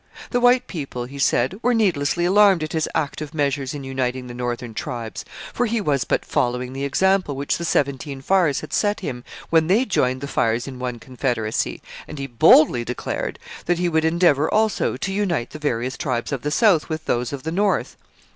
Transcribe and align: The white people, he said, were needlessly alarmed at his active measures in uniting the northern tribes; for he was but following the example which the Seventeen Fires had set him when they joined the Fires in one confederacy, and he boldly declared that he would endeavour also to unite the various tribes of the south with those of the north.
The 0.31 0.39
white 0.39 0.65
people, 0.65 1.05
he 1.05 1.19
said, 1.19 1.59
were 1.61 1.75
needlessly 1.75 2.25
alarmed 2.25 2.63
at 2.63 2.71
his 2.73 2.89
active 2.95 3.35
measures 3.35 3.75
in 3.75 3.83
uniting 3.83 4.25
the 4.25 4.33
northern 4.33 4.73
tribes; 4.73 5.23
for 5.53 5.67
he 5.67 5.79
was 5.79 6.05
but 6.05 6.25
following 6.25 6.73
the 6.73 6.85
example 6.85 7.35
which 7.35 7.59
the 7.59 7.65
Seventeen 7.65 8.19
Fires 8.19 8.61
had 8.61 8.73
set 8.73 9.01
him 9.01 9.23
when 9.51 9.67
they 9.67 9.85
joined 9.85 10.21
the 10.21 10.27
Fires 10.27 10.67
in 10.67 10.79
one 10.79 10.97
confederacy, 10.97 11.83
and 12.07 12.17
he 12.17 12.25
boldly 12.25 12.83
declared 12.83 13.37
that 13.67 13.77
he 13.77 13.89
would 13.89 14.03
endeavour 14.03 14.51
also 14.51 14.97
to 14.97 15.13
unite 15.13 15.51
the 15.51 15.59
various 15.59 15.97
tribes 15.97 16.31
of 16.31 16.41
the 16.41 16.49
south 16.49 16.89
with 16.89 17.05
those 17.05 17.31
of 17.31 17.43
the 17.43 17.51
north. 17.51 17.95